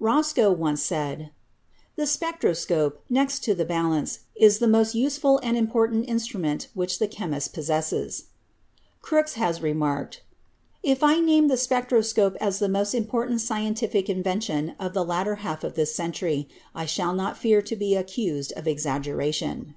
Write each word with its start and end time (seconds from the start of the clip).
Roscoe 0.00 0.50
once 0.50 0.82
said, 0.82 1.30
"The 1.94 2.08
spectroscope, 2.08 3.04
next 3.08 3.44
to 3.44 3.54
the 3.54 3.64
bal 3.64 3.92
ance, 3.92 4.18
is 4.34 4.58
the 4.58 4.66
most 4.66 4.96
useful 4.96 5.38
and 5.44 5.56
important 5.56 6.08
instrument 6.08 6.66
which 6.74 6.98
the 6.98 7.06
chemist 7.06 7.52
possesses." 7.52 8.24
Crookes 9.00 9.34
has 9.34 9.62
remarked, 9.62 10.22
"If 10.82 11.04
I 11.04 11.20
name 11.20 11.46
the 11.46 11.56
spectroscope 11.56 12.34
as 12.40 12.58
the 12.58 12.68
most 12.68 12.96
important 12.96 13.40
scientific 13.42 14.10
in 14.10 14.24
vention 14.24 14.74
of 14.80 14.92
the 14.92 15.04
latter 15.04 15.36
half 15.36 15.62
of 15.62 15.74
this 15.74 15.94
century, 15.94 16.48
I 16.74 16.84
shall 16.84 17.14
not 17.14 17.38
fear 17.38 17.62
to 17.62 17.76
be 17.76 17.94
accused 17.94 18.52
of 18.56 18.66
exaggeration." 18.66 19.76